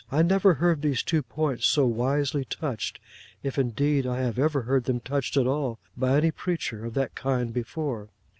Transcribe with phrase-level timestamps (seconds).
[0.11, 2.97] I never heard these two points so wisely touched
[3.43, 7.13] (if indeed I have ever heard them touched at all), by any preacher of that
[7.13, 8.09] kind before.